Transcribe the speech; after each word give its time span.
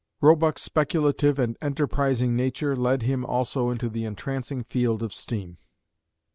Roebuck's 0.19 0.63
speculative 0.63 1.37
and 1.37 1.55
enterprising 1.61 2.35
nature 2.35 2.75
led 2.75 3.03
him 3.03 3.23
also 3.23 3.69
into 3.69 3.87
the 3.87 4.03
entrancing 4.03 4.63
field 4.63 5.03
of 5.03 5.13
steam. 5.13 5.59